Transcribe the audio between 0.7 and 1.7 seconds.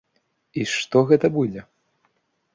што гэта будзе?